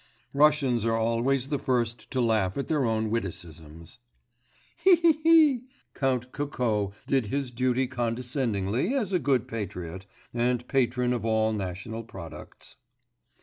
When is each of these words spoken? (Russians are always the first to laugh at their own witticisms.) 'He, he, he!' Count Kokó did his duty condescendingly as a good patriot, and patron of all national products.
(Russians 0.33 0.83
are 0.83 0.97
always 0.97 1.49
the 1.49 1.59
first 1.59 2.09
to 2.09 2.19
laugh 2.21 2.57
at 2.57 2.67
their 2.69 2.85
own 2.85 3.11
witticisms.) 3.11 3.99
'He, 4.77 4.95
he, 4.95 5.11
he!' 5.13 5.63
Count 5.93 6.31
Kokó 6.31 6.91
did 7.05 7.27
his 7.27 7.51
duty 7.51 7.85
condescendingly 7.85 8.95
as 8.95 9.13
a 9.13 9.19
good 9.19 9.47
patriot, 9.47 10.07
and 10.33 10.67
patron 10.67 11.13
of 11.13 11.23
all 11.23 11.53
national 11.53 12.03
products. 12.03 12.77